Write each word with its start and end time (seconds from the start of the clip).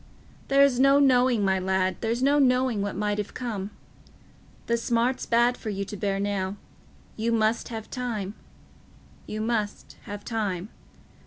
"There's 0.47 0.79
no 0.79 0.97
knowing, 0.99 1.45
my 1.45 1.59
lad—there's 1.59 2.23
no 2.23 2.39
knowing 2.39 2.81
what 2.81 2.95
might 2.95 3.19
have 3.19 3.35
come. 3.35 3.69
The 4.65 4.75
smart's 4.75 5.27
bad 5.27 5.55
for 5.57 5.69
you 5.69 5.85
to 5.85 5.95
bear 5.95 6.19
now: 6.19 6.55
you 7.17 7.31
must 7.31 7.67
have 7.67 7.87
time—you 7.87 9.41
must 9.41 9.97
have 10.05 10.25
time. 10.25 10.69